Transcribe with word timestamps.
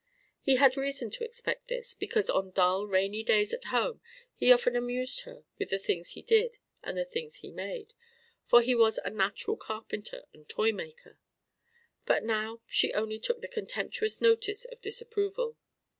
He 0.41 0.55
had 0.55 0.77
reason 0.77 1.11
to 1.11 1.23
expect 1.23 1.67
this, 1.67 1.93
because 1.93 2.27
on 2.27 2.49
dull 2.49 2.87
rainy 2.87 3.21
days 3.21 3.53
at 3.53 3.65
home 3.65 4.01
he 4.33 4.51
often 4.51 4.75
amused 4.75 5.19
her 5.25 5.43
with 5.59 5.69
the 5.69 5.77
things 5.77 6.13
he 6.13 6.23
did 6.23 6.57
and 6.81 6.97
the 6.97 7.05
things 7.05 7.35
he 7.35 7.51
made: 7.51 7.93
for 8.47 8.63
he 8.63 8.73
was 8.73 8.97
a 9.05 9.11
natural 9.11 9.57
carpenter 9.57 10.25
and 10.33 10.49
toy 10.49 10.71
maker. 10.71 11.19
But 12.07 12.23
now 12.23 12.61
she 12.65 12.87
took 12.87 12.95
only 12.97 13.17
the 13.19 13.47
contemptuous 13.47 14.19
notice 14.19 14.65
of 14.65 14.81
disapproval. 14.81 15.55